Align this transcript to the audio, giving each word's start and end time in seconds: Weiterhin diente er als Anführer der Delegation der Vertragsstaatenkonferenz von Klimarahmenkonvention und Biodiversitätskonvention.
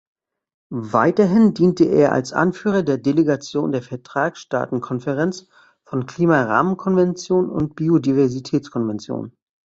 Weiterhin 0.73 1.53
diente 1.53 1.85
er 1.85 2.11
als 2.11 2.33
Anführer 2.33 2.81
der 2.81 2.97
Delegation 2.97 3.71
der 3.71 3.83
Vertragsstaatenkonferenz 3.83 5.47
von 5.85 6.07
Klimarahmenkonvention 6.07 7.51
und 7.51 7.75
Biodiversitätskonvention. 7.75 9.37